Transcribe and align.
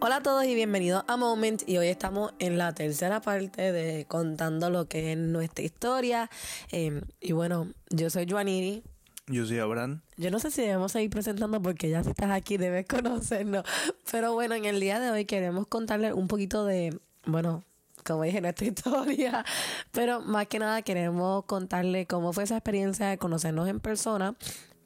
Hola 0.00 0.16
a 0.16 0.22
todos 0.22 0.44
y 0.44 0.54
bienvenidos 0.54 1.02
a 1.08 1.16
Moment 1.16 1.68
y 1.68 1.76
hoy 1.76 1.88
estamos 1.88 2.32
en 2.38 2.56
la 2.56 2.72
tercera 2.72 3.20
parte 3.20 3.72
de 3.72 4.04
contando 4.06 4.70
lo 4.70 4.86
que 4.86 5.10
es 5.10 5.18
nuestra 5.18 5.64
historia 5.64 6.30
eh, 6.70 7.02
y 7.20 7.32
bueno, 7.32 7.66
yo 7.90 8.08
soy 8.08 8.24
Juaniri. 8.30 8.84
Yo 9.26 9.44
soy 9.44 9.58
Abraham. 9.58 10.02
Yo 10.16 10.30
no 10.30 10.38
sé 10.38 10.52
si 10.52 10.62
debemos 10.62 10.92
seguir 10.92 11.10
presentando 11.10 11.60
porque 11.60 11.90
ya 11.90 12.04
si 12.04 12.10
estás 12.10 12.30
aquí 12.30 12.58
debes 12.58 12.86
conocernos, 12.88 13.64
pero 14.08 14.34
bueno, 14.34 14.54
en 14.54 14.66
el 14.66 14.78
día 14.78 15.00
de 15.00 15.10
hoy 15.10 15.24
queremos 15.24 15.66
contarles 15.66 16.12
un 16.12 16.28
poquito 16.28 16.64
de, 16.64 16.96
bueno, 17.26 17.64
como 18.04 18.22
dije, 18.22 18.40
nuestra 18.40 18.66
historia, 18.68 19.44
pero 19.90 20.20
más 20.20 20.46
que 20.46 20.60
nada 20.60 20.82
queremos 20.82 21.44
contarle 21.46 22.06
cómo 22.06 22.32
fue 22.32 22.44
esa 22.44 22.56
experiencia 22.56 23.08
de 23.08 23.18
conocernos 23.18 23.68
en 23.68 23.80
persona 23.80 24.36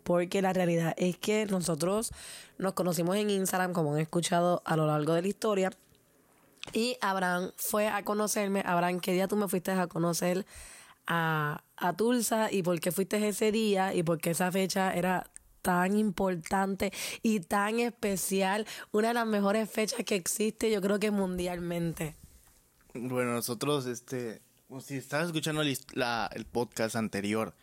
porque 0.02 0.42
la 0.42 0.52
realidad 0.52 0.94
es 0.96 1.16
que 1.16 1.46
nosotros 1.46 2.12
nos 2.58 2.74
conocimos 2.74 3.16
en 3.16 3.30
Instagram, 3.30 3.72
como 3.72 3.94
han 3.94 4.00
escuchado 4.00 4.62
a 4.64 4.76
lo 4.76 4.86
largo 4.86 5.14
de 5.14 5.22
la 5.22 5.28
historia, 5.28 5.70
y 6.72 6.96
Abraham 7.00 7.50
fue 7.56 7.88
a 7.88 8.04
conocerme. 8.04 8.62
Abraham, 8.64 9.00
¿qué 9.00 9.12
día 9.12 9.28
tú 9.28 9.36
me 9.36 9.48
fuiste 9.48 9.72
a 9.72 9.86
conocer 9.88 10.46
a, 11.06 11.64
a 11.76 11.92
Tulsa 11.94 12.52
y 12.52 12.62
por 12.62 12.78
qué 12.80 12.92
fuiste 12.92 13.26
ese 13.26 13.50
día 13.50 13.94
y 13.94 14.02
por 14.02 14.18
qué 14.18 14.30
esa 14.30 14.52
fecha 14.52 14.94
era 14.94 15.28
tan 15.60 15.96
importante 15.96 16.92
y 17.22 17.40
tan 17.40 17.80
especial? 17.80 18.66
Una 18.92 19.08
de 19.08 19.14
las 19.14 19.26
mejores 19.26 19.68
fechas 19.68 20.04
que 20.04 20.14
existe, 20.14 20.70
yo 20.70 20.80
creo 20.80 21.00
que 21.00 21.10
mundialmente. 21.10 22.14
Bueno, 22.94 23.32
nosotros, 23.32 23.86
este, 23.86 24.40
si 24.80 24.96
estás 24.96 25.26
escuchando 25.26 25.62
el 25.62 26.46
podcast 26.46 26.94
anterior, 26.94 27.54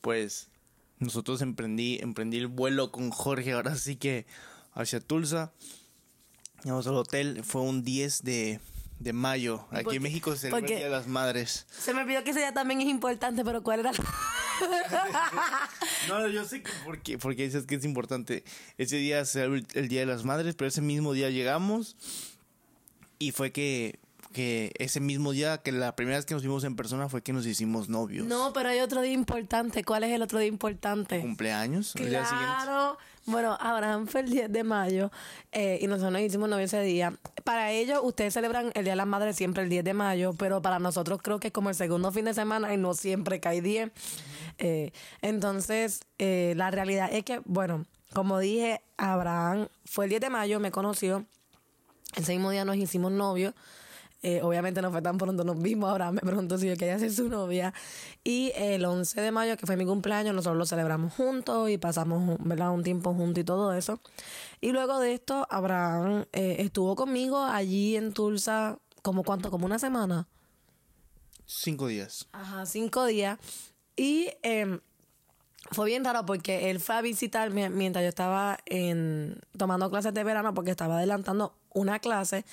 pues 0.00 0.50
nosotros 0.98 1.42
emprendí, 1.42 1.98
emprendí 2.00 2.38
el 2.38 2.46
vuelo 2.46 2.90
con 2.92 3.10
Jorge, 3.10 3.52
ahora 3.52 3.76
sí 3.76 3.96
que 3.96 4.26
hacia 4.72 5.00
Tulsa. 5.00 5.52
Llegamos 6.64 6.86
al 6.86 6.96
hotel, 6.96 7.42
fue 7.44 7.60
un 7.62 7.82
10 7.84 8.22
de, 8.24 8.60
de 8.98 9.12
mayo. 9.12 9.66
Aquí 9.70 9.84
Porque- 9.84 9.96
en 9.98 10.02
México 10.02 10.32
se 10.32 10.38
celebra 10.48 10.60
el 10.60 10.66
Día 10.66 10.84
de 10.84 10.90
las 10.90 11.06
Madres. 11.06 11.66
Se 11.70 11.92
me 11.94 12.00
olvidó 12.02 12.24
que 12.24 12.30
ese 12.30 12.40
día 12.40 12.52
también 12.54 12.80
es 12.80 12.88
importante, 12.88 13.44
pero 13.44 13.62
¿cuál 13.62 13.80
era? 13.80 13.92
No, 16.08 16.26
yo 16.28 16.44
sé 16.44 16.62
que 16.62 16.70
porque, 16.84 17.18
porque 17.18 17.42
dices 17.44 17.66
que 17.66 17.74
es 17.74 17.84
importante. 17.84 18.44
Ese 18.78 18.96
día 18.96 19.24
se 19.24 19.42
el- 19.44 19.66
el 19.74 19.88
Día 19.88 20.00
de 20.00 20.06
las 20.06 20.24
Madres, 20.24 20.54
pero 20.54 20.68
ese 20.68 20.80
mismo 20.80 21.12
día 21.12 21.30
llegamos 21.30 21.96
y 23.18 23.32
fue 23.32 23.52
que, 23.52 23.98
que 24.32 24.72
ese 24.78 25.00
mismo 25.00 25.32
día, 25.32 25.58
que 25.58 25.72
la 25.72 25.96
primera 25.96 26.18
vez 26.18 26.26
que 26.26 26.34
nos 26.34 26.42
vimos 26.42 26.64
en 26.64 26.76
persona 26.76 27.08
fue 27.08 27.22
que 27.22 27.32
nos 27.32 27.46
hicimos 27.46 27.88
novios. 27.88 28.26
no, 28.26 28.52
pero 28.52 28.68
hay 28.68 28.80
otro 28.80 29.00
día 29.00 29.12
importante. 29.12 29.84
¿Cuál 29.84 30.04
es 30.04 30.12
el 30.12 30.22
otro 30.22 30.38
día 30.38 30.48
importante? 30.48 31.20
Cumpleaños, 31.20 31.94
el 31.96 32.10
día 32.10 32.24
siguiente. 32.24 32.54
Claro. 32.64 32.98
Bueno, 33.26 33.58
Abraham 33.60 34.06
fue 34.06 34.20
el 34.20 34.30
10 34.30 34.52
de 34.52 34.62
mayo 34.62 35.10
eh, 35.50 35.80
y 35.82 35.88
nosotros 35.88 36.12
nos 36.12 36.22
hicimos 36.22 36.48
novio 36.48 36.64
ese 36.64 36.80
día. 36.82 37.12
Para 37.42 37.72
ellos, 37.72 37.98
ustedes 38.04 38.32
celebran 38.32 38.70
el 38.74 38.84
Día 38.84 38.92
de 38.92 38.96
las 38.96 39.06
Madres 39.06 39.34
siempre 39.34 39.64
el 39.64 39.68
10 39.68 39.82
de 39.82 39.94
mayo, 39.94 40.32
pero 40.38 40.62
para 40.62 40.78
nosotros 40.78 41.20
creo 41.20 41.40
que 41.40 41.48
es 41.48 41.52
como 41.52 41.68
el 41.68 41.74
segundo 41.74 42.12
fin 42.12 42.24
de 42.24 42.34
semana 42.34 42.72
y 42.72 42.76
no 42.76 42.94
siempre 42.94 43.40
cae 43.40 43.62
10. 43.62 43.90
Eh, 44.58 44.92
entonces, 45.22 46.02
eh, 46.18 46.54
la 46.56 46.70
realidad 46.70 47.08
es 47.12 47.24
que, 47.24 47.40
bueno, 47.46 47.84
como 48.12 48.38
dije, 48.38 48.80
Abraham 48.96 49.68
fue 49.84 50.04
el 50.04 50.10
10 50.10 50.20
de 50.20 50.30
mayo, 50.30 50.60
me 50.60 50.70
conoció. 50.70 51.24
Ese 52.14 52.32
mismo 52.32 52.52
día 52.52 52.64
nos 52.64 52.76
hicimos 52.76 53.10
novios. 53.10 53.54
Eh, 54.26 54.42
obviamente 54.42 54.82
no 54.82 54.90
fue 54.90 55.02
tan 55.02 55.18
pronto, 55.18 55.44
nos 55.44 55.62
vimos. 55.62 55.88
Ahora 55.88 56.10
me 56.10 56.20
preguntó 56.20 56.58
si 56.58 56.66
yo 56.66 56.76
quería 56.76 56.98
ser 56.98 57.12
su 57.12 57.28
novia. 57.28 57.72
Y 58.24 58.50
el 58.56 58.84
11 58.84 59.20
de 59.20 59.30
mayo, 59.30 59.56
que 59.56 59.66
fue 59.66 59.76
mi 59.76 59.86
cumpleaños, 59.86 60.34
nosotros 60.34 60.58
lo 60.58 60.66
celebramos 60.66 61.12
juntos 61.12 61.70
y 61.70 61.78
pasamos 61.78 62.36
¿verdad? 62.40 62.72
un 62.72 62.82
tiempo 62.82 63.14
juntos 63.14 63.42
y 63.42 63.44
todo 63.44 63.72
eso. 63.72 64.00
Y 64.60 64.72
luego 64.72 64.98
de 64.98 65.14
esto, 65.14 65.46
Abraham 65.48 66.24
eh, 66.32 66.56
estuvo 66.58 66.96
conmigo 66.96 67.38
allí 67.38 67.94
en 67.94 68.12
Tulsa, 68.12 68.80
como 69.00 69.22
cuánto, 69.22 69.52
como 69.52 69.64
una 69.64 69.78
semana. 69.78 70.26
Cinco 71.44 71.86
días. 71.86 72.26
Ajá, 72.32 72.66
cinco 72.66 73.04
días. 73.04 73.38
Y 73.94 74.30
eh, 74.42 74.80
fue 75.70 75.86
bien 75.86 76.04
raro 76.04 76.26
porque 76.26 76.70
él 76.70 76.80
fue 76.80 76.96
a 76.96 77.00
visitarme 77.00 77.70
mientras 77.70 78.02
yo 78.02 78.08
estaba 78.08 78.58
en, 78.66 79.38
tomando 79.56 79.88
clases 79.88 80.12
de 80.14 80.24
verano 80.24 80.52
porque 80.52 80.72
estaba 80.72 80.96
adelantando 80.98 81.54
una 81.76 81.98
clase. 82.00 82.44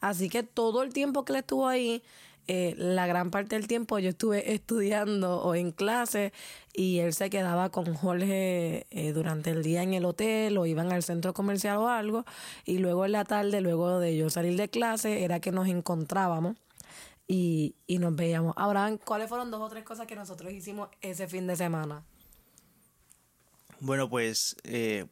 Así 0.00 0.28
que 0.28 0.42
todo 0.42 0.82
el 0.82 0.92
tiempo 0.92 1.24
que 1.24 1.32
él 1.32 1.38
estuvo 1.38 1.68
ahí, 1.68 2.02
eh, 2.48 2.74
la 2.76 3.06
gran 3.06 3.30
parte 3.30 3.54
del 3.54 3.68
tiempo 3.68 4.00
yo 4.00 4.10
estuve 4.10 4.52
estudiando 4.54 5.40
o 5.42 5.54
en 5.54 5.70
clase 5.70 6.32
y 6.72 6.98
él 6.98 7.14
se 7.14 7.30
quedaba 7.30 7.70
con 7.70 7.94
Jorge 7.94 8.86
eh, 8.90 9.12
durante 9.12 9.50
el 9.50 9.62
día 9.62 9.82
en 9.82 9.94
el 9.94 10.04
hotel 10.04 10.58
o 10.58 10.66
iban 10.66 10.92
al 10.92 11.02
centro 11.02 11.32
comercial 11.32 11.78
o 11.78 11.88
algo. 11.88 12.24
Y 12.64 12.78
luego 12.78 13.04
en 13.04 13.12
la 13.12 13.24
tarde, 13.24 13.60
luego 13.60 13.98
de 14.00 14.16
yo 14.16 14.28
salir 14.28 14.56
de 14.56 14.68
clase, 14.68 15.24
era 15.24 15.40
que 15.40 15.52
nos 15.52 15.68
encontrábamos 15.68 16.56
y, 17.28 17.76
y 17.86 17.98
nos 17.98 18.16
veíamos. 18.16 18.54
Abraham, 18.56 18.98
¿cuáles 19.04 19.28
fueron 19.28 19.50
dos 19.50 19.60
o 19.60 19.68
tres 19.68 19.84
cosas 19.84 20.06
que 20.06 20.16
nosotros 20.16 20.52
hicimos 20.52 20.88
ese 21.00 21.28
fin 21.28 21.46
de 21.46 21.56
semana? 21.56 22.02
Bueno, 23.78 24.08
pues 24.08 24.56
eh, 24.62 25.06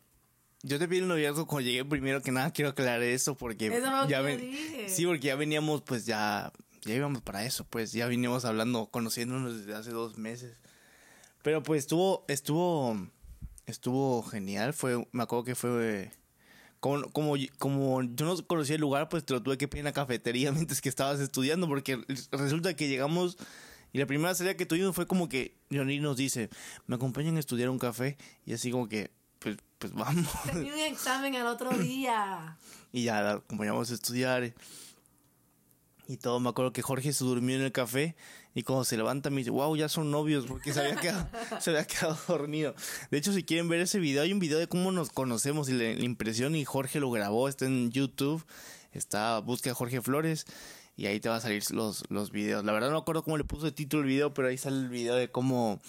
yo 0.63 0.79
te 0.79 0.89
pido 0.89 1.03
el 1.03 1.09
noviazgo 1.09 1.47
cuando 1.47 1.69
llegué 1.71 1.85
primero 1.85 2.23
que 2.23 2.33
nada 2.33 2.53
quiero 2.53 2.71
aclarar 2.71 3.03
eso 3.03 3.35
porque 3.35 3.67
Eso 3.69 4.09
ya 4.09 4.21
ven- 4.21 4.41
dije. 4.41 4.89
sí 4.89 5.07
porque 5.07 5.29
ya 5.29 5.37
veníamos 5.37 5.83
pues 5.83 6.07
ya 6.07 6.53
ya 6.83 6.95
íbamos 6.95 7.23
para 7.23 7.45
eso 7.45 7.65
pues 7.65 7.93
ya 7.93 8.07
veníamos 8.07 8.45
hablando 8.45 8.87
conociéndonos 8.91 9.59
desde 9.59 9.75
hace 9.75 9.91
dos 9.91 10.19
meses 10.19 10.57
pero 11.43 11.63
pues 11.63 11.81
estuvo 11.81 12.25
estuvo 12.29 12.97
estuvo 13.67 14.23
genial 14.23 14.73
fue 14.73 15.07
me 15.13 15.23
acuerdo 15.23 15.45
que 15.45 15.55
fue 15.55 16.11
como, 16.81 17.03
como, 17.11 17.35
como 17.59 18.03
yo 18.03 18.25
no 18.25 18.47
conocía 18.47 18.77
el 18.77 18.81
lugar, 18.81 19.11
pues 19.11 19.23
te 19.27 19.35
lo 19.35 19.43
tuve 19.43 19.59
que 19.59 19.69
pedir 19.69 19.81
en 19.81 19.85
la 19.85 19.93
cafetería 19.93 20.51
mientras 20.53 20.81
que 20.81 20.89
estabas 20.89 21.21
estudiando, 21.21 21.69
porque 21.69 22.03
resulta 22.33 22.75
que 22.75 22.89
llegamos 22.89 23.37
y 23.93 23.99
la 23.99 24.07
primera 24.07 24.35
salida 24.35 24.57
que 24.57 24.65
tuvimos 24.65 24.95
fue 24.97 25.07
como 25.07 25.29
que 25.29 25.57
Johnny 25.71 25.99
nos 26.01 26.17
dice, 26.17 26.49
me 26.87 26.95
acompañan 26.95 27.37
a 27.37 27.41
estudiar 27.41 27.69
un 27.69 27.79
café, 27.79 28.17
y 28.47 28.55
así 28.55 28.71
como 28.71 28.89
que, 28.89 29.11
pues, 29.41 29.57
pues 29.79 29.93
vamos. 29.93 30.27
Tenía 30.53 30.73
un 30.73 30.79
examen 30.81 31.35
al 31.35 31.49
otro 31.49 31.77
día. 31.77 32.57
y 32.93 33.05
ya 33.05 33.21
la 33.21 33.33
acompañamos 33.33 33.91
a 33.91 33.95
estudiar. 33.95 34.55
Y 36.07 36.17
todo, 36.17 36.41
me 36.41 36.49
acuerdo 36.49 36.73
que 36.73 36.83
Jorge 36.83 37.13
se 37.13 37.25
durmió 37.25 37.57
en 37.57 37.63
el 37.63 37.73
café 37.73 38.17
y 38.55 38.65
cuando 38.65 38.85
se 38.85 38.97
levanta 38.97 39.31
me 39.31 39.39
dice, 39.39 39.51
wow, 39.51 39.77
ya 39.77 39.89
son 39.89 40.11
novios 40.11 40.47
porque 40.47 40.73
se 40.73 40.81
había 40.81 40.97
quedado, 41.01 41.29
se 41.61 41.71
había 41.71 41.87
quedado 41.87 42.19
dormido. 42.27 42.75
De 43.11 43.19
hecho, 43.19 43.33
si 43.33 43.45
quieren 43.45 43.69
ver 43.69 43.81
ese 43.81 44.01
video, 44.01 44.23
hay 44.23 44.33
un 44.33 44.41
video 44.41 44.59
de 44.59 44.67
cómo 44.67 44.91
nos 44.91 45.11
conocemos 45.11 45.69
y 45.69 45.73
la, 45.73 45.95
la 45.95 46.05
impresión 46.05 46.57
y 46.57 46.65
Jorge 46.65 46.99
lo 46.99 47.11
grabó, 47.11 47.49
está 47.49 47.67
en 47.67 47.93
YouTube, 47.93 48.45
está, 48.93 49.39
busca 49.39 49.71
a 49.71 49.75
Jorge 49.75 50.03
Flores 50.03 50.47
y 50.97 51.07
ahí 51.07 51.19
te 51.21 51.29
va 51.31 51.37
a 51.37 51.41
salir 51.41 51.63
los, 51.71 52.05
los 52.11 52.31
videos. 52.31 52.65
La 52.65 52.73
verdad 52.73 52.89
no 52.89 52.97
me 52.97 53.01
acuerdo 53.01 53.23
cómo 53.23 53.39
le 53.39 53.45
puso 53.45 53.67
el 53.67 53.73
título 53.73 54.03
el 54.03 54.09
video, 54.09 54.35
pero 54.35 54.49
ahí 54.49 54.59
sale 54.59 54.77
el 54.77 54.89
video 54.89 55.15
de 55.15 55.31
cómo, 55.31 55.81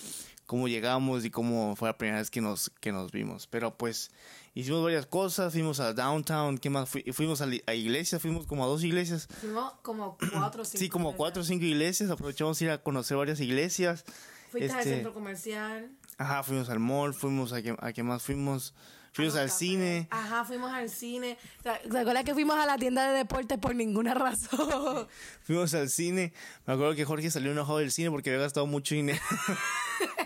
cómo 0.52 0.68
llegamos 0.68 1.24
y 1.24 1.30
cómo 1.32 1.78
fue 1.78 1.88
la 1.88 1.98
primera 1.98 2.18
vez 2.20 2.30
que 2.30 2.42
nos, 2.42 2.70
que 2.82 2.92
nos 2.92 3.10
vimos. 3.14 3.48
Pero 3.48 3.78
pues 3.78 4.12
hicimos 4.54 4.84
varias 4.84 5.06
cosas, 5.06 5.54
fuimos 5.54 5.80
a 5.80 5.94
downtown, 5.94 6.58
¿qué 6.58 6.70
más? 6.70 6.90
Fui- 6.90 7.06
fuimos 7.14 7.40
a, 7.42 7.48
a 7.68 7.74
iglesias, 7.74 8.22
fuimos 8.22 8.46
como 8.48 8.66
a 8.66 8.68
dos 8.68 8.84
iglesias. 8.84 9.30
Fuimos 9.40 9.72
como 9.82 10.18
cuatro 10.34 10.64
o 10.64 10.66
cinco. 10.66 10.78
Sí, 10.80 10.90
como 10.90 11.06
veces. 11.06 11.18
cuatro 11.18 11.42
o 11.42 11.46
cinco 11.46 11.64
iglesias. 11.64 12.10
Aprovechamos 12.10 12.62
ir 12.62 12.70
a 12.70 12.80
conocer 12.84 13.16
varias 13.16 13.40
iglesias. 13.40 14.04
Fuiste 14.52 14.74
al 14.74 14.80
Este, 14.80 14.92
centro 14.96 15.14
comercial. 15.14 15.90
Ajá, 16.18 16.44
fuimos 16.44 16.68
al 16.70 16.80
mall, 16.80 17.14
fuimos 17.14 17.54
a 17.54 17.62
qué, 17.62 17.74
a 17.80 17.94
qué 17.94 18.04
más 18.04 18.22
fuimos. 18.22 18.74
Fuimos 19.14 19.36
al 19.36 19.50
cine. 19.50 20.08
Ajá, 20.10 20.44
fuimos 20.46 20.72
al 20.72 20.90
cine. 20.90 21.38
¿Te 21.64 21.90
te 21.90 21.98
acuerdas 22.00 22.24
que 22.26 22.34
fuimos 22.34 22.56
a 22.58 22.66
la 22.66 22.78
tienda 22.78 23.10
de 23.12 23.18
deportes 23.20 23.58
por 23.58 23.74
ninguna 23.76 24.14
razón? 24.14 25.08
Fuimos 25.44 25.74
al 25.74 25.90
cine. 25.90 26.32
Me 26.66 26.74
acuerdo 26.74 26.94
que 26.96 27.04
Jorge 27.06 27.30
salió 27.32 27.52
enojado 27.52 27.80
del 27.80 27.92
cine 27.92 28.10
porque 28.12 28.30
había 28.30 28.42
gastado 28.44 28.68
mucho 28.68 28.96
dinero. 28.96 29.20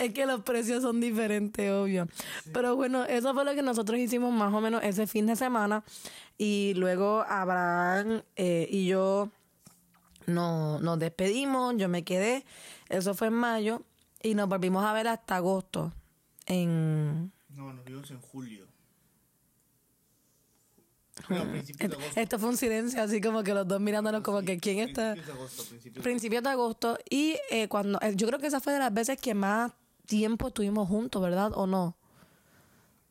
Es 0.00 0.12
que 0.14 0.26
los 0.26 0.40
precios 0.42 0.82
son 0.82 1.00
diferentes, 1.00 1.70
obvio. 1.70 2.06
Pero 2.52 2.74
bueno, 2.76 3.04
eso 3.04 3.34
fue 3.34 3.44
lo 3.44 3.54
que 3.54 3.62
nosotros 3.62 3.98
hicimos 3.98 4.32
más 4.32 4.52
o 4.54 4.60
menos 4.60 4.82
ese 4.82 5.06
fin 5.06 5.26
de 5.26 5.36
semana. 5.36 5.84
Y 6.38 6.72
luego 6.76 7.22
Abraham 7.28 8.22
eh, 8.36 8.66
y 8.70 8.86
yo 8.86 9.28
no, 10.26 10.78
nos 10.80 10.98
despedimos, 10.98 11.74
yo 11.76 11.88
me 11.88 12.02
quedé. 12.04 12.44
Eso 12.88 13.14
fue 13.14 13.26
en 13.28 13.34
mayo. 13.34 13.82
Y 14.22 14.34
nos 14.34 14.48
volvimos 14.48 14.84
a 14.84 14.92
ver 14.92 15.08
hasta 15.08 15.36
agosto. 15.36 15.92
En. 16.46 17.30
No, 17.50 17.72
nos 17.72 17.84
vimos 17.84 18.10
en 18.10 18.20
julio. 18.20 18.66
No, 21.28 21.44
de. 21.44 21.62
Esto 22.16 22.38
fue 22.38 22.48
un 22.48 22.56
silencio, 22.56 23.02
así 23.02 23.20
como 23.20 23.42
que 23.42 23.52
los 23.52 23.68
dos 23.68 23.80
mirándonos, 23.80 24.22
como 24.22 24.40
que 24.42 24.58
quién 24.58 24.78
está. 24.78 25.12
Principios 25.14 25.26
de 25.26 25.32
agosto, 25.32 25.64
principios 25.64 25.94
de- 25.94 26.00
Principios 26.02 26.42
de 26.42 26.48
agosto. 26.48 26.98
Y 27.10 27.36
eh, 27.50 27.68
cuando. 27.68 27.98
eh, 28.00 28.14
yo 28.16 28.26
creo 28.26 28.38
que 28.38 28.46
esa 28.46 28.60
fue 28.60 28.72
de 28.72 28.78
las 28.78 28.92
veces 28.92 29.20
que 29.20 29.34
más 29.34 29.72
tiempo 30.10 30.48
estuvimos 30.48 30.88
juntos, 30.88 31.22
¿verdad? 31.22 31.52
¿O 31.54 31.68
no? 31.68 31.94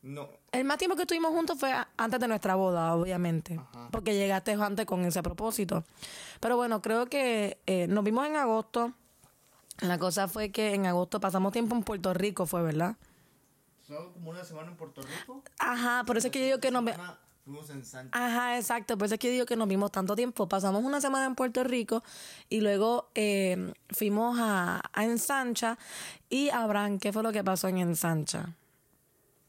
No, 0.02 0.30
El 0.52 0.66
más 0.66 0.78
tiempo 0.78 0.96
que 0.96 1.04
estuvimos 1.04 1.32
juntos 1.32 1.58
fue 1.58 1.74
antes 1.98 2.20
de 2.20 2.28
nuestra 2.28 2.56
boda, 2.56 2.94
obviamente. 2.94 3.58
Ajá. 3.58 3.88
Porque 3.90 4.16
llegaste 4.16 4.54
antes 4.54 4.86
con 4.86 5.04
ese 5.06 5.24
propósito. 5.24 5.86
Pero 6.42 6.58
bueno, 6.58 6.82
creo 6.82 7.08
que 7.08 7.58
eh, 7.66 7.88
nos 7.88 8.04
vimos 8.04 8.28
en 8.28 8.36
agosto. 8.36 8.94
La 9.80 9.98
cosa 9.98 10.28
fue 10.28 10.52
que 10.52 10.74
en 10.74 10.86
agosto 10.86 11.22
pasamos 11.22 11.54
tiempo 11.54 11.74
en 11.74 11.84
Puerto 11.84 12.14
Rico, 12.14 12.46
fue, 12.46 12.62
¿verdad? 12.62 12.98
Como 14.14 14.32
una 14.32 14.44
semana 14.44 14.70
en 14.70 14.76
Puerto 14.76 15.02
Rico. 15.02 15.42
Ajá, 15.58 16.04
por 16.06 16.18
eso 16.18 16.28
es 16.28 16.34
que 16.34 16.40
yo 16.40 16.46
digo 16.46 16.60
que 16.60 16.70
nos 16.70 16.84
ve... 16.84 16.96
Fuimos 17.50 17.70
en. 17.72 18.10
Ajá, 18.12 18.58
exacto. 18.58 18.96
Por 18.96 19.06
eso 19.08 19.16
es 19.16 19.20
que 19.20 19.32
digo 19.32 19.48
que 19.48 19.56
nos 19.56 19.68
vimos 19.68 19.92
tanto 19.92 20.16
tiempo. 20.16 20.48
Pasamos 20.48 20.84
una 20.84 21.02
semana 21.02 21.26
en 21.26 21.34
Puerto 21.34 21.64
Rico 21.64 22.04
y 22.48 22.62
luego 22.62 23.10
eh, 23.16 23.74
fuimos 23.90 24.38
a, 24.40 24.82
a 24.94 25.04
Ensancha. 25.04 25.80
Y 26.30 26.50
Abraham, 26.50 27.00
¿qué 27.00 27.12
fue 27.12 27.24
lo 27.24 27.32
que 27.32 27.44
pasó 27.44 27.68
en 27.68 27.80
Ensancha? 27.80 28.56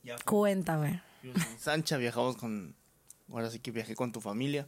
Ya 0.03 0.17
Cuéntame. 0.25 1.03
fuimos 1.21 1.47
en 1.47 1.59
Sancha, 1.59 1.99
viajamos 1.99 2.37
con. 2.39 2.75
Ahora 3.31 3.51
sí 3.51 3.59
que 3.59 3.71
viajé 3.71 3.95
con 3.95 4.13
tu 4.13 4.23
familia. 4.23 4.67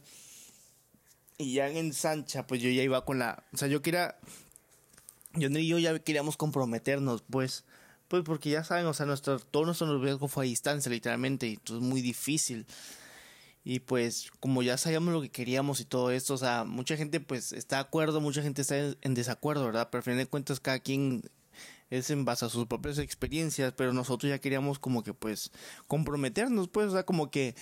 Y 1.39 1.55
ya 1.55 1.67
en 1.69 1.91
Sancha, 1.91 2.45
pues 2.45 2.61
yo 2.61 2.69
ya 2.69 2.83
iba 2.83 3.03
con 3.03 3.17
la. 3.17 3.43
O 3.51 3.57
sea, 3.57 3.67
yo 3.67 3.81
quería. 3.81 4.15
Yo 5.33 5.49
y 5.49 5.67
yo 5.67 5.79
ya 5.79 5.97
queríamos 5.97 6.37
comprometernos, 6.37 7.23
pues. 7.23 7.65
Pues 8.09 8.21
porque 8.23 8.51
ya 8.51 8.63
saben, 8.63 8.85
o 8.85 8.93
sea, 8.93 9.07
nuestro, 9.07 9.39
todo 9.39 9.65
nuestro 9.65 9.87
noviazgo 9.87 10.27
fue 10.27 10.45
a 10.45 10.47
distancia, 10.47 10.91
literalmente, 10.91 11.47
y 11.47 11.53
entonces 11.53 11.83
es 11.83 11.89
muy 11.89 12.01
difícil. 12.03 12.67
Y 13.65 13.79
pues, 13.79 14.29
como 14.41 14.61
ya 14.61 14.77
sabíamos 14.77 15.13
lo 15.13 15.21
que 15.21 15.29
queríamos 15.29 15.79
y 15.79 15.85
todo 15.85 16.11
esto, 16.11 16.33
o 16.33 16.37
sea, 16.37 16.65
mucha 16.65 16.97
gente 16.97 17.19
pues 17.21 17.53
está 17.53 17.77
de 17.77 17.81
acuerdo, 17.83 18.19
mucha 18.19 18.41
gente 18.41 18.61
está 18.61 18.77
en, 18.77 18.97
en 19.01 19.13
desacuerdo, 19.13 19.65
¿verdad? 19.65 19.87
Pero 19.89 19.99
al 19.99 20.03
fin 20.03 20.17
de 20.17 20.25
cuentas, 20.25 20.59
cada 20.59 20.79
quien 20.79 21.23
es 21.89 22.09
en 22.09 22.25
base 22.25 22.43
a 22.45 22.49
sus 22.49 22.65
propias 22.65 22.97
experiencias, 22.97 23.73
pero 23.77 23.93
nosotros 23.93 24.29
ya 24.29 24.39
queríamos 24.39 24.79
como 24.79 25.01
que 25.03 25.13
pues 25.13 25.51
comprometernos, 25.87 26.67
pues, 26.67 26.87
o 26.87 26.91
sea, 26.91 27.03
como 27.05 27.29
que 27.31 27.55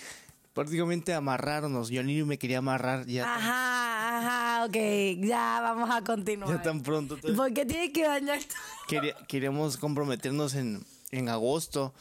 prácticamente 0.54 1.14
amarrarnos. 1.14 1.90
Yo 1.90 2.02
ni 2.04 2.24
me 2.24 2.40
quería 2.40 2.58
amarrar 2.60 3.06
ya, 3.06 3.24
Ajá, 3.36 4.18
ajá, 4.18 4.66
ok. 4.66 4.76
Ya 5.24 5.60
vamos 5.62 5.90
a 5.90 6.04
continuar. 6.04 6.50
ya 6.50 6.62
tan 6.62 6.82
pronto. 6.82 7.18
¿Por 7.20 7.54
qué 7.54 7.66
tienes 7.66 7.92
que 7.94 8.04
dañar 8.08 8.40
todo? 8.40 8.58
Quería- 8.88 9.16
queríamos 9.28 9.78
comprometernos 9.78 10.56
en, 10.56 10.84
en 11.12 11.30
agosto 11.30 11.94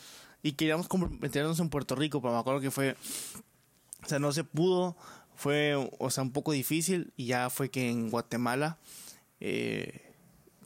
y 0.42 0.52
queríamos 0.52 0.88
comprometernos 0.88 1.60
en 1.60 1.68
Puerto 1.68 1.94
Rico, 1.96 2.22
pero 2.22 2.32
me 2.32 2.40
acuerdo 2.40 2.60
que 2.60 2.70
fue, 2.70 2.96
o 4.04 4.08
sea, 4.08 4.18
no 4.18 4.32
se 4.32 4.44
pudo, 4.44 4.96
fue, 5.34 5.74
o 5.98 6.10
sea, 6.10 6.22
un 6.22 6.32
poco 6.32 6.52
difícil 6.52 7.12
y 7.16 7.26
ya 7.26 7.50
fue 7.50 7.70
que 7.70 7.88
en 7.88 8.10
Guatemala, 8.10 8.78
eh, 9.40 10.12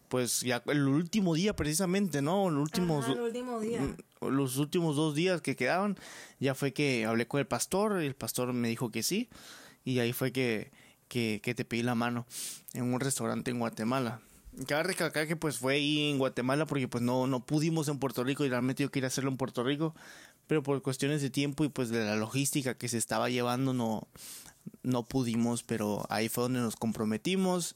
pues 0.09 0.41
ya 0.41 0.63
el 0.67 0.87
último 0.87 1.35
día 1.35 1.55
precisamente, 1.57 2.23
¿no? 2.23 2.51
Los 2.51 2.63
últimos, 2.63 3.05
Ajá, 3.05 3.15
el 3.15 3.21
último 3.21 3.61
día. 3.61 3.81
Mm, 3.81 3.97
los 4.29 4.57
últimos 4.57 4.97
dos 4.97 5.15
días 5.15 5.41
que 5.41 5.57
quedaban, 5.57 5.97
ya 6.41 6.55
fue 6.55 6.73
que 6.73 7.05
hablé 7.05 7.27
con 7.27 7.41
el 7.41 7.47
pastor 7.47 8.03
y 8.03 8.07
el 8.07 8.15
pastor 8.15 8.53
me 8.53 8.69
dijo 8.69 8.91
que 8.91 9.03
sí 9.03 9.29
y 9.85 9.99
ahí 9.99 10.13
fue 10.13 10.33
que, 10.33 10.71
que, 11.09 11.41
que 11.43 11.55
te 11.55 11.65
pedí 11.65 11.83
la 11.83 11.95
mano 11.95 12.27
en 12.73 12.93
un 12.93 13.01
restaurante 13.01 13.51
en 13.51 13.59
Guatemala. 13.59 14.21
Cabe 14.69 14.85
recalcar 14.85 15.27
que 15.27 15.37
pues 15.37 15.59
fue 15.59 15.75
ahí 15.75 16.11
en 16.11 16.19
Guatemala 16.19 16.65
porque 16.67 16.87
pues 16.87 17.03
no, 17.03 17.27
no 17.27 17.45
pudimos 17.45 17.89
en 17.89 17.99
Puerto 17.99 18.23
Rico 18.23 18.45
y 18.45 18.49
realmente 18.49 18.85
yo 18.85 18.91
quería 18.91 19.09
hacerlo 19.09 19.31
en 19.31 19.37
Puerto 19.37 19.65
Rico, 19.65 19.95
pero 20.47 20.63
por 20.63 20.81
cuestiones 20.81 21.23
de 21.23 21.31
tiempo 21.31 21.65
y 21.65 21.69
pues 21.69 21.89
de 21.89 22.05
la 22.05 22.17
logística 22.17 22.75
que 22.75 22.89
se 22.89 22.99
estaba 22.99 23.29
llevando 23.29 23.75
no, 23.75 24.07
no 24.83 25.03
pudimos, 25.03 25.65
pero 25.65 26.07
ahí 26.09 26.29
fue 26.29 26.45
donde 26.45 26.61
nos 26.61 26.77
comprometimos. 26.77 27.75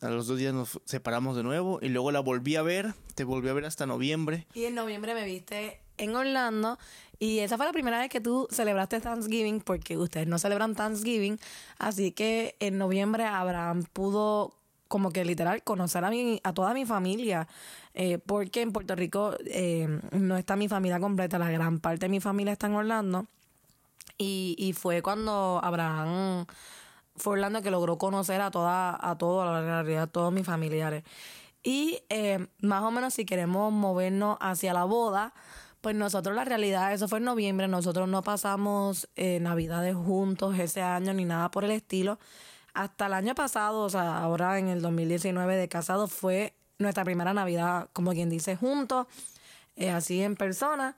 A 0.00 0.08
los 0.10 0.26
dos 0.26 0.38
días 0.38 0.52
nos 0.52 0.80
separamos 0.84 1.36
de 1.36 1.42
nuevo 1.42 1.78
y 1.82 1.88
luego 1.88 2.12
la 2.12 2.20
volví 2.20 2.56
a 2.56 2.62
ver, 2.62 2.94
te 3.14 3.24
volví 3.24 3.48
a 3.48 3.54
ver 3.54 3.64
hasta 3.64 3.86
noviembre. 3.86 4.46
Y 4.54 4.64
en 4.64 4.74
noviembre 4.74 5.14
me 5.14 5.24
viste 5.24 5.80
en 5.96 6.14
Orlando 6.14 6.78
y 7.18 7.40
esa 7.40 7.56
fue 7.56 7.66
la 7.66 7.72
primera 7.72 7.98
vez 7.98 8.10
que 8.10 8.20
tú 8.20 8.46
celebraste 8.50 9.00
Thanksgiving 9.00 9.60
porque 9.60 9.96
ustedes 9.96 10.28
no 10.28 10.38
celebran 10.38 10.74
Thanksgiving, 10.74 11.40
así 11.78 12.12
que 12.12 12.54
en 12.60 12.78
noviembre 12.78 13.24
Abraham 13.24 13.84
pudo 13.92 14.57
como 14.88 15.10
que 15.10 15.24
literal 15.24 15.62
conocer 15.62 16.04
a 16.04 16.10
mi 16.10 16.40
a 16.42 16.52
toda 16.52 16.74
mi 16.74 16.84
familia 16.86 17.46
eh, 17.94 18.18
porque 18.18 18.62
en 18.62 18.72
Puerto 18.72 18.94
Rico 18.94 19.34
eh, 19.46 20.00
no 20.12 20.36
está 20.36 20.56
mi 20.56 20.68
familia 20.68 20.98
completa, 20.98 21.38
la 21.38 21.50
gran 21.50 21.78
parte 21.78 22.06
de 22.06 22.08
mi 22.08 22.20
familia 22.20 22.52
está 22.52 22.66
en 22.66 22.74
Orlando 22.74 23.26
y, 24.16 24.56
y 24.58 24.72
fue 24.72 25.02
cuando 25.02 25.60
Abraham 25.62 26.46
fue 27.18 27.34
Orlando 27.34 27.62
que 27.62 27.70
logró 27.70 27.98
conocer 27.98 28.40
a 28.40 28.50
toda, 28.50 28.96
a 29.00 29.18
todo, 29.18 29.42
a 29.42 29.60
la 29.60 29.60
realidad, 29.60 30.04
a 30.04 30.06
todos 30.06 30.32
mis 30.32 30.46
familiares. 30.46 31.04
Y 31.62 32.00
eh, 32.08 32.46
más 32.60 32.82
o 32.82 32.90
menos 32.90 33.14
si 33.14 33.24
queremos 33.24 33.72
movernos 33.72 34.38
hacia 34.40 34.72
la 34.72 34.84
boda, 34.84 35.34
pues 35.80 35.94
nosotros 35.94 36.34
la 36.34 36.44
realidad, 36.44 36.92
eso 36.92 37.08
fue 37.08 37.18
en 37.18 37.24
noviembre, 37.24 37.68
nosotros 37.68 38.08
no 38.08 38.22
pasamos 38.22 39.08
eh, 39.16 39.38
navidades 39.40 39.94
juntos 39.94 40.58
ese 40.58 40.82
año 40.82 41.12
ni 41.12 41.24
nada 41.24 41.50
por 41.50 41.64
el 41.64 41.72
estilo. 41.72 42.18
Hasta 42.78 43.06
el 43.06 43.12
año 43.14 43.34
pasado, 43.34 43.80
o 43.80 43.90
sea, 43.90 44.18
ahora 44.18 44.56
en 44.58 44.68
el 44.68 44.80
2019 44.80 45.56
de 45.56 45.68
casado, 45.68 46.06
fue 46.06 46.54
nuestra 46.78 47.04
primera 47.04 47.34
Navidad, 47.34 47.88
como 47.92 48.12
quien 48.12 48.30
dice, 48.30 48.54
juntos, 48.54 49.08
eh, 49.74 49.90
así 49.90 50.22
en 50.22 50.36
persona. 50.36 50.94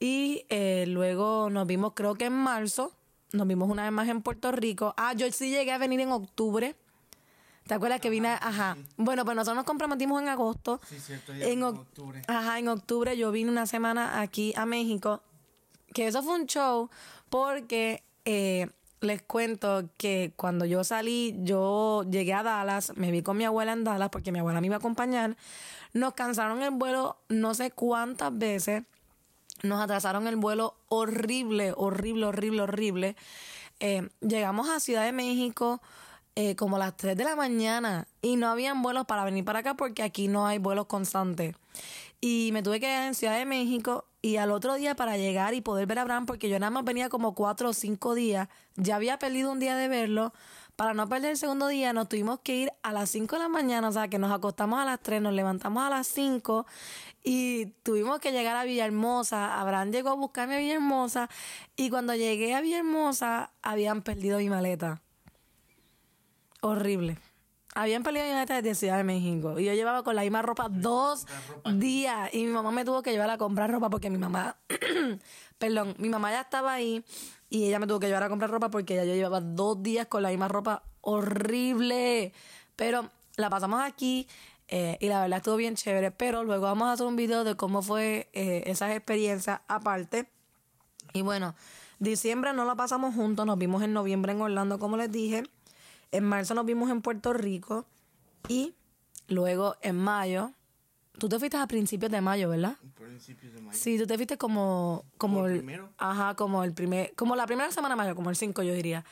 Y 0.00 0.46
eh, 0.48 0.86
luego 0.88 1.50
nos 1.50 1.66
vimos, 1.66 1.92
creo 1.94 2.14
que 2.14 2.24
en 2.26 2.32
marzo, 2.32 2.92
nos 3.32 3.46
vimos 3.46 3.68
una 3.68 3.82
vez 3.82 3.92
más 3.92 4.08
en 4.08 4.22
Puerto 4.22 4.52
Rico. 4.52 4.94
Ah, 4.96 5.12
yo 5.12 5.30
sí 5.30 5.50
llegué 5.50 5.70
a 5.72 5.76
venir 5.76 6.00
en 6.00 6.12
octubre. 6.12 6.76
¿Te 7.66 7.74
acuerdas 7.74 8.00
que 8.00 8.08
vine? 8.08 8.28
Ajá. 8.40 8.78
Bueno, 8.96 9.26
pues 9.26 9.36
nosotros 9.36 9.56
nos 9.56 9.66
comprometimos 9.66 10.22
en 10.22 10.28
agosto. 10.28 10.80
Sí, 10.88 10.98
cierto, 10.98 11.34
en 11.34 11.60
oc- 11.60 11.74
Ajá, 12.26 12.58
en 12.58 12.68
octubre 12.68 13.14
yo 13.18 13.30
vine 13.32 13.50
una 13.50 13.66
semana 13.66 14.22
aquí 14.22 14.54
a 14.56 14.64
México. 14.64 15.20
Que 15.92 16.06
eso 16.06 16.22
fue 16.22 16.36
un 16.36 16.46
show 16.46 16.88
porque 17.28 18.02
eh, 18.24 18.70
les 19.00 19.22
cuento 19.22 19.88
que 19.96 20.32
cuando 20.36 20.64
yo 20.64 20.84
salí, 20.84 21.34
yo 21.38 22.04
llegué 22.10 22.34
a 22.34 22.42
Dallas, 22.42 22.92
me 22.96 23.10
vi 23.10 23.22
con 23.22 23.36
mi 23.36 23.44
abuela 23.44 23.72
en 23.72 23.84
Dallas 23.84 24.08
porque 24.10 24.32
mi 24.32 24.38
abuela 24.38 24.60
me 24.60 24.66
iba 24.66 24.76
a 24.76 24.78
acompañar. 24.78 25.36
Nos 25.92 26.14
cansaron 26.14 26.62
el 26.62 26.70
vuelo 26.70 27.16
no 27.28 27.54
sé 27.54 27.70
cuántas 27.70 28.36
veces. 28.36 28.84
Nos 29.62 29.80
atrasaron 29.80 30.26
el 30.26 30.36
vuelo 30.36 30.76
horrible, 30.88 31.72
horrible, 31.76 32.26
horrible, 32.26 32.62
horrible. 32.62 33.16
Eh, 33.80 34.08
llegamos 34.20 34.68
a 34.68 34.80
Ciudad 34.80 35.04
de 35.04 35.12
México 35.12 35.80
eh, 36.34 36.54
como 36.56 36.76
a 36.76 36.78
las 36.78 36.96
3 36.96 37.16
de 37.16 37.24
la 37.24 37.34
mañana 37.36 38.06
y 38.22 38.36
no 38.36 38.48
habían 38.48 38.82
vuelos 38.82 39.06
para 39.06 39.24
venir 39.24 39.44
para 39.44 39.60
acá 39.60 39.74
porque 39.74 40.02
aquí 40.02 40.28
no 40.28 40.46
hay 40.46 40.58
vuelos 40.58 40.86
constantes. 40.86 41.56
Y 42.20 42.50
me 42.52 42.62
tuve 42.62 42.80
que 42.80 42.86
quedar 42.86 43.06
en 43.06 43.14
Ciudad 43.14 43.38
de 43.38 43.44
México 43.44 44.04
y 44.20 44.36
al 44.36 44.50
otro 44.50 44.74
día 44.74 44.96
para 44.96 45.16
llegar 45.16 45.54
y 45.54 45.60
poder 45.60 45.86
ver 45.86 46.00
a 46.00 46.02
Abraham, 46.02 46.26
porque 46.26 46.48
yo 46.48 46.58
nada 46.58 46.70
más 46.70 46.84
venía 46.84 47.08
como 47.08 47.34
cuatro 47.34 47.70
o 47.70 47.72
cinco 47.72 48.14
días, 48.14 48.48
ya 48.74 48.96
había 48.96 49.18
perdido 49.18 49.52
un 49.52 49.60
día 49.60 49.76
de 49.76 49.88
verlo. 49.88 50.32
Para 50.74 50.94
no 50.94 51.08
perder 51.08 51.32
el 51.32 51.36
segundo 51.36 51.66
día 51.66 51.92
nos 51.92 52.08
tuvimos 52.08 52.38
que 52.38 52.54
ir 52.54 52.72
a 52.84 52.92
las 52.92 53.10
5 53.10 53.34
de 53.34 53.42
la 53.42 53.48
mañana, 53.48 53.88
o 53.88 53.92
sea 53.92 54.06
que 54.06 54.20
nos 54.20 54.30
acostamos 54.30 54.78
a 54.78 54.84
las 54.84 55.00
3, 55.00 55.20
nos 55.20 55.32
levantamos 55.32 55.82
a 55.82 55.90
las 55.90 56.06
5 56.06 56.66
y 57.24 57.66
tuvimos 57.82 58.20
que 58.20 58.30
llegar 58.30 58.54
a 58.54 58.62
Villahermosa. 58.62 59.60
Abraham 59.60 59.90
llegó 59.90 60.10
a 60.10 60.14
buscarme 60.14 60.54
a 60.54 60.58
Villahermosa 60.58 61.28
y 61.74 61.90
cuando 61.90 62.14
llegué 62.14 62.54
a 62.54 62.60
Villahermosa 62.60 63.50
habían 63.60 64.02
perdido 64.02 64.38
mi 64.38 64.48
maleta. 64.48 65.02
Horrible. 66.60 67.18
Habían 67.74 68.02
mi 68.02 68.12
maleta 68.12 68.60
desde 68.60 68.74
Ciudad 68.74 68.96
de 68.96 69.04
México 69.04 69.58
y 69.58 69.64
yo 69.64 69.74
llevaba 69.74 70.02
con 70.02 70.16
la 70.16 70.22
misma 70.22 70.42
ropa 70.42 70.68
dos 70.68 71.26
días 71.74 72.30
y 72.32 72.44
mi 72.44 72.52
mamá 72.52 72.72
me 72.72 72.84
tuvo 72.84 73.02
que 73.02 73.12
llevar 73.12 73.30
a 73.30 73.38
comprar 73.38 73.70
ropa 73.70 73.90
porque 73.90 74.10
mi 74.10 74.18
mamá, 74.18 74.56
perdón, 75.58 75.94
mi 75.98 76.08
mamá 76.08 76.32
ya 76.32 76.40
estaba 76.40 76.72
ahí 76.72 77.04
y 77.50 77.64
ella 77.66 77.78
me 77.78 77.86
tuvo 77.86 78.00
que 78.00 78.06
llevar 78.06 78.22
a 78.24 78.28
comprar 78.28 78.50
ropa 78.50 78.70
porque 78.70 78.94
ya 78.94 79.04
yo 79.04 79.14
llevaba 79.14 79.40
dos 79.40 79.82
días 79.82 80.06
con 80.06 80.22
la 80.22 80.30
misma 80.30 80.48
ropa 80.48 80.82
horrible. 81.00 82.32
Pero 82.76 83.10
la 83.36 83.50
pasamos 83.50 83.82
aquí 83.82 84.28
eh, 84.68 84.98
y 85.00 85.08
la 85.08 85.22
verdad 85.22 85.38
estuvo 85.38 85.56
bien 85.56 85.74
chévere. 85.74 86.10
Pero 86.10 86.44
luego 86.44 86.64
vamos 86.64 86.88
a 86.88 86.92
hacer 86.92 87.06
un 87.06 87.16
video 87.16 87.44
de 87.44 87.56
cómo 87.56 87.82
fue 87.82 88.28
eh, 88.32 88.64
esas 88.66 88.90
experiencias 88.92 89.60
aparte. 89.68 90.28
Y 91.14 91.22
bueno, 91.22 91.54
diciembre 91.98 92.52
no 92.52 92.64
la 92.66 92.74
pasamos 92.74 93.14
juntos, 93.14 93.46
nos 93.46 93.58
vimos 93.58 93.82
en 93.82 93.94
noviembre 93.94 94.32
en 94.32 94.40
Orlando, 94.40 94.78
como 94.78 94.96
les 94.96 95.10
dije. 95.10 95.44
En 96.12 96.24
marzo 96.24 96.54
nos 96.54 96.64
vimos 96.66 96.90
en 96.90 97.02
Puerto 97.02 97.32
Rico. 97.32 97.86
Y 98.48 98.74
luego 99.28 99.76
en 99.82 99.96
mayo, 99.96 100.52
tú 101.18 101.28
te 101.28 101.38
fuiste 101.38 101.56
a 101.56 101.66
principios 101.66 102.10
de 102.10 102.20
mayo, 102.20 102.48
¿verdad? 102.48 102.76
Principios 102.94 103.52
de 103.52 103.60
mayo. 103.60 103.78
Sí, 103.78 103.98
tú 103.98 104.06
te 104.06 104.14
fuiste 104.16 104.38
como, 104.38 105.04
como 105.18 105.36
¿Como 105.36 105.46
el 105.46 105.52
el, 105.52 105.58
primero? 105.58 105.90
ajá, 105.98 106.34
como 106.34 106.64
el 106.64 106.72
primer, 106.72 107.14
como 107.14 107.36
la 107.36 107.46
primera 107.46 107.70
semana 107.72 107.94
de 107.94 107.98
mayo, 107.98 108.14
como 108.14 108.30
el 108.30 108.36
5 108.36 108.62
yo 108.62 108.72
diría. 108.72 109.04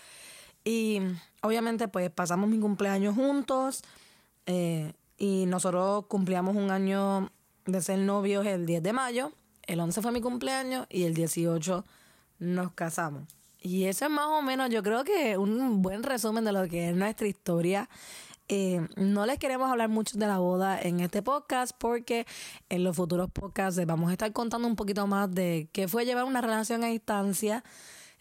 Y 0.65 1.00
obviamente 1.43 1.87
pues 1.88 2.11
pasamos 2.11 2.49
mi 2.49 2.59
cumpleaños 2.59 3.15
juntos 3.15 3.83
eh, 4.47 4.93
y 5.19 5.45
nosotros 5.47 6.07
cumplíamos 6.07 6.57
un 6.57 6.71
año 6.71 7.31
de 7.67 7.81
ser 7.83 7.99
novios 7.99 8.47
el 8.47 8.67
10 8.67 8.83
de 8.83 8.93
mayo, 8.93 9.33
el 9.62 9.81
11 9.81 10.03
fue 10.03 10.12
mi 10.12 10.21
cumpleaños 10.21 10.87
y 10.88 11.05
el 11.05 11.15
18 11.15 11.85
nos 12.38 12.73
casamos. 12.73 13.25
Y 13.61 13.85
eso 13.85 14.05
es 14.05 14.11
más 14.11 14.27
o 14.27 14.43
menos, 14.43 14.71
yo 14.71 14.83
creo 14.83 15.03
que 15.05 15.37
un 15.37 15.83
buen 15.83 16.03
resumen 16.03 16.45
de 16.45 16.53
lo 16.53 16.69
que 16.69 16.91
es 16.91 16.97
nuestra 16.97 17.27
historia. 17.27 17.89
Eh, 18.49 18.87
no 18.95 19.27
les 19.27 19.39
queremos 19.39 19.69
hablar 19.69 19.89
mucho 19.89 20.17
de 20.17 20.27
la 20.27 20.39
boda 20.39 20.81
en 20.81 21.01
este 21.01 21.21
podcast 21.21 21.77
porque 21.77 22.27
en 22.69 22.85
los 22.85 22.95
futuros 22.95 23.29
podcasts 23.29 23.85
vamos 23.87 24.11
a 24.11 24.13
estar 24.13 24.33
contando 24.33 24.69
un 24.69 24.77
poquito 24.77 25.09
más 25.09 25.35
de 25.35 25.69
qué 25.73 25.89
fue 25.89 26.05
llevar 26.05 26.25
una 26.25 26.41
relación 26.41 26.85
a 26.85 26.89
distancia, 26.89 27.65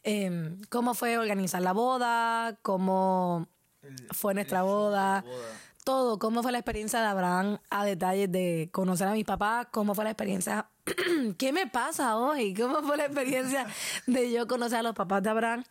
eh, 0.03 0.55
cómo 0.69 0.95
fue 0.95 1.19
organizar 1.19 1.61
la 1.61 1.73
boda, 1.73 2.57
cómo 2.63 3.47
fue 4.11 4.33
nuestra 4.33 4.63
boda, 4.63 5.23
todo, 5.83 6.17
cómo 6.17 6.41
fue 6.41 6.51
la 6.51 6.57
experiencia 6.57 6.99
de 7.01 7.05
Abraham 7.05 7.59
a 7.69 7.85
detalles 7.85 8.31
de 8.31 8.69
conocer 8.71 9.07
a 9.07 9.13
mis 9.13 9.25
papás, 9.25 9.67
cómo 9.71 9.93
fue 9.93 10.05
la 10.05 10.09
experiencia 10.11 10.69
¿qué 11.33 11.51
me 11.51 11.67
pasa 11.67 12.17
hoy? 12.17 12.53
¿Cómo 12.53 12.81
fue 12.83 12.97
la 12.97 13.05
experiencia 13.05 13.65
de 14.05 14.31
yo 14.31 14.47
conocer 14.47 14.79
a 14.79 14.83
los 14.83 14.95
papás 14.95 15.23
de 15.23 15.29
Abraham? 15.29 15.63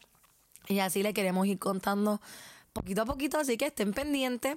Y 0.69 0.81
así 0.81 1.03
le 1.03 1.15
queremos 1.15 1.47
ir 1.47 1.59
contando 1.59 2.21
poquito 2.73 3.03
a 3.03 3.05
poquito, 3.05 3.39
así 3.39 3.57
que 3.57 3.67
estén 3.67 3.93
pendientes 3.93 4.57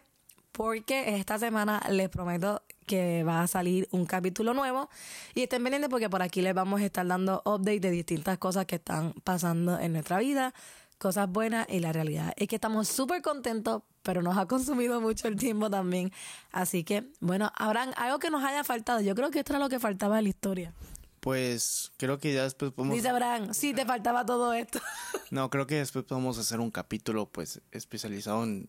porque 0.51 1.15
esta 1.17 1.37
semana 1.37 1.83
les 1.91 2.09
prometo 2.09 2.63
que 2.87 3.23
va 3.23 3.43
a 3.43 3.47
salir 3.47 3.87
un 3.91 4.05
capítulo 4.05 4.53
nuevo 4.53 4.89
y 5.35 5.43
estén 5.43 5.61
pendientes 5.61 5.89
porque 5.89 6.09
por 6.09 6.23
aquí 6.23 6.41
les 6.41 6.55
vamos 6.55 6.81
a 6.81 6.85
estar 6.85 7.05
dando 7.05 7.43
updates 7.45 7.81
de 7.81 7.91
distintas 7.91 8.37
cosas 8.39 8.65
que 8.65 8.77
están 8.77 9.13
pasando 9.23 9.79
en 9.79 9.93
nuestra 9.93 10.17
vida, 10.17 10.53
cosas 10.97 11.29
buenas 11.29 11.67
y 11.69 11.79
la 11.79 11.93
realidad 11.93 12.33
es 12.37 12.47
que 12.47 12.55
estamos 12.55 12.87
súper 12.87 13.21
contentos, 13.21 13.83
pero 14.03 14.21
nos 14.21 14.37
ha 14.37 14.45
consumido 14.47 15.01
mucho 15.01 15.27
el 15.27 15.35
tiempo 15.35 15.69
también. 15.69 16.11
Así 16.51 16.83
que, 16.83 17.11
bueno, 17.19 17.51
habrán 17.55 17.93
algo 17.97 18.19
que 18.19 18.29
nos 18.29 18.43
haya 18.43 18.63
faltado. 18.63 19.01
Yo 19.01 19.15
creo 19.15 19.31
que 19.31 19.39
esto 19.39 19.53
era 19.53 19.59
lo 19.59 19.69
que 19.69 19.79
faltaba 19.79 20.17
en 20.17 20.25
la 20.25 20.29
historia. 20.29 20.73
Pues 21.19 21.91
creo 21.97 22.19
que 22.19 22.33
ya 22.33 22.43
después 22.43 22.71
podemos... 22.71 22.95
Dice 22.95 23.09
Abraham, 23.09 23.53
sí, 23.53 23.73
te 23.73 23.85
faltaba 23.85 24.25
todo 24.25 24.53
esto. 24.53 24.79
No, 25.29 25.49
creo 25.49 25.67
que 25.67 25.75
después 25.75 26.05
podemos 26.05 26.37
hacer 26.37 26.61
un 26.61 26.71
capítulo 26.71 27.29
pues 27.29 27.61
especializado 27.71 28.45
en... 28.45 28.67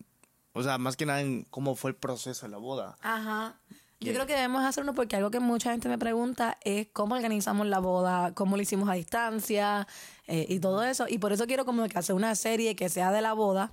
O 0.54 0.62
sea, 0.64 0.76
más 0.76 0.96
que 0.96 1.06
nada 1.06 1.20
en 1.20 1.44
cómo 1.44 1.76
fue 1.76 1.92
el 1.92 1.96
proceso 1.96 2.46
de 2.46 2.50
la 2.50 2.58
boda. 2.58 2.96
Ajá. 3.00 3.60
Yo 4.00 4.12
creo 4.12 4.26
que 4.26 4.34
debemos 4.34 4.64
hacerlo 4.64 4.94
porque 4.94 5.16
algo 5.16 5.30
que 5.30 5.40
mucha 5.40 5.72
gente 5.72 5.88
me 5.88 5.98
pregunta 5.98 6.56
es 6.62 6.86
cómo 6.92 7.16
organizamos 7.16 7.66
la 7.66 7.80
boda, 7.80 8.32
cómo 8.32 8.56
lo 8.56 8.62
hicimos 8.62 8.88
a 8.88 8.92
distancia 8.92 9.88
eh, 10.28 10.46
y 10.48 10.60
todo 10.60 10.84
eso. 10.84 11.06
Y 11.08 11.18
por 11.18 11.32
eso 11.32 11.46
quiero 11.48 11.64
como 11.64 11.86
que 11.88 11.98
hacer 11.98 12.14
una 12.14 12.36
serie 12.36 12.76
que 12.76 12.88
sea 12.88 13.10
de 13.10 13.22
la 13.22 13.32
boda. 13.32 13.72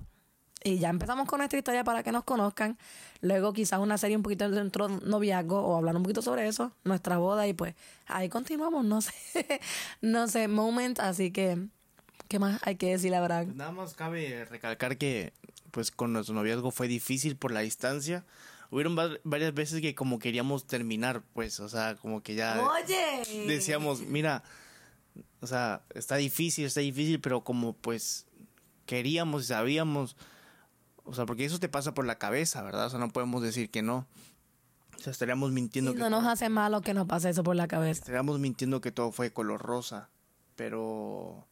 Y 0.64 0.78
ya 0.78 0.88
empezamos 0.88 1.28
con 1.28 1.38
nuestra 1.38 1.58
historia 1.58 1.84
para 1.84 2.02
que 2.02 2.10
nos 2.10 2.24
conozcan. 2.24 2.76
Luego 3.20 3.52
quizás 3.52 3.78
una 3.78 3.98
serie 3.98 4.16
un 4.16 4.24
poquito 4.24 4.50
dentro 4.50 4.88
de 4.88 5.06
noviazgo 5.06 5.60
o 5.60 5.76
hablar 5.76 5.94
un 5.94 6.02
poquito 6.02 6.22
sobre 6.22 6.48
eso, 6.48 6.72
nuestra 6.82 7.18
boda. 7.18 7.46
Y 7.46 7.52
pues 7.52 7.76
ahí 8.06 8.28
continuamos, 8.28 8.84
no 8.84 9.00
sé, 9.00 9.12
no 10.00 10.26
sé, 10.26 10.48
moment. 10.48 10.98
Así 10.98 11.30
que, 11.30 11.68
¿qué 12.26 12.40
más 12.40 12.60
hay 12.64 12.74
que 12.74 12.90
decir, 12.90 13.12
la 13.12 13.20
verdad? 13.20 13.44
Pues 13.44 13.54
nada 13.54 13.70
más 13.70 13.94
cabe 13.94 14.44
recalcar 14.44 14.98
que 14.98 15.32
pues 15.70 15.92
con 15.92 16.12
nuestro 16.12 16.34
noviazgo 16.34 16.72
fue 16.72 16.88
difícil 16.88 17.36
por 17.36 17.52
la 17.52 17.60
distancia 17.60 18.24
hubieron 18.70 18.96
varias 19.24 19.54
veces 19.54 19.80
que 19.80 19.94
como 19.94 20.18
queríamos 20.18 20.66
terminar, 20.66 21.22
pues, 21.32 21.60
o 21.60 21.68
sea, 21.68 21.96
como 21.96 22.22
que 22.22 22.34
ya 22.34 22.60
Oye. 22.60 23.46
decíamos, 23.46 24.00
mira, 24.00 24.42
o 25.40 25.46
sea, 25.46 25.82
está 25.94 26.16
difícil, 26.16 26.66
está 26.66 26.80
difícil, 26.80 27.20
pero 27.20 27.44
como 27.44 27.74
pues 27.74 28.26
queríamos 28.86 29.44
y 29.44 29.46
sabíamos, 29.46 30.16
o 31.04 31.14
sea, 31.14 31.26
porque 31.26 31.44
eso 31.44 31.58
te 31.60 31.68
pasa 31.68 31.94
por 31.94 32.06
la 32.06 32.18
cabeza, 32.18 32.62
¿verdad? 32.62 32.86
O 32.86 32.90
sea, 32.90 32.98
no 32.98 33.10
podemos 33.10 33.42
decir 33.42 33.70
que 33.70 33.82
no. 33.82 34.06
O 34.96 34.98
sea, 34.98 35.10
estaríamos 35.12 35.52
mintiendo. 35.52 35.94
no 35.94 36.10
nos 36.10 36.24
hace 36.24 36.48
malo 36.48 36.80
que 36.80 36.94
nos 36.94 37.06
pase 37.06 37.30
eso 37.30 37.42
por 37.42 37.54
la 37.54 37.68
cabeza. 37.68 38.00
Estaríamos 38.00 38.38
mintiendo 38.38 38.80
que 38.80 38.92
todo 38.92 39.12
fue 39.12 39.32
color 39.32 39.60
rosa, 39.60 40.08
pero 40.56 41.46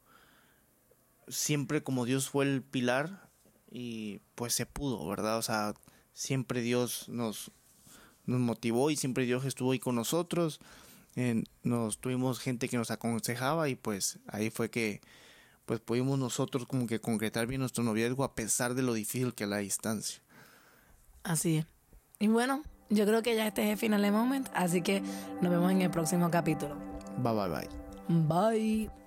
siempre 1.29 1.83
como 1.83 2.05
Dios 2.05 2.29
fue 2.29 2.47
el 2.47 2.63
pilar 2.63 3.29
y 3.71 4.21
pues 4.35 4.55
se 4.55 4.67
pudo, 4.67 5.07
¿verdad? 5.07 5.39
O 5.39 5.43
sea, 5.43 5.75
siempre 6.15 6.63
Dios 6.63 7.09
nos, 7.09 7.51
nos 8.25 8.41
motivó 8.41 8.91
y 8.91 8.97
siempre 8.97 9.27
Dios 9.27 9.45
estuvo 9.45 9.73
ahí 9.73 9.79
con 9.79 9.97
nosotros. 9.97 10.61
nos 11.63 11.99
tuvimos 11.99 12.39
gente 12.39 12.69
que 12.69 12.79
nos 12.79 12.91
aconsejaba 12.91 13.69
y 13.69 13.75
pues 13.75 14.19
ahí 14.27 14.49
fue 14.49 14.71
que 14.71 15.03
pues 15.67 15.81
pudimos 15.81 16.19
nosotros 16.19 16.67
como 16.67 16.87
que 16.87 17.01
concretar 17.01 17.47
bien 17.47 17.61
nuestro 17.61 17.85
noviazgo 17.85 18.25
a 18.25 18.35
pesar 18.35 18.75
de 18.75 18.83
lo 18.83 18.95
difícil 18.95 19.35
que 19.35 19.45
es 19.45 19.51
la 19.51 19.59
distancia. 19.59 20.23
Así 21.23 21.59
es. 21.59 21.67
Y 22.19 22.29
bueno, 22.29 22.63
yo 22.91 23.07
creo 23.07 23.23
que 23.23 23.35
ya 23.35 23.47
este 23.47 23.65
es 23.65 23.71
el 23.71 23.79
final 23.79 24.03
de 24.03 24.11
moment, 24.11 24.49
así 24.55 24.83
que 24.83 25.03
nos 25.41 25.51
vemos 25.51 25.71
en 25.73 25.83
el 25.83 25.91
próximo 25.91 26.31
capítulo. 26.31 26.77
Bye 27.19 27.33
bye 27.33 27.49
bye. 27.49 27.85
Bye. 28.09 29.04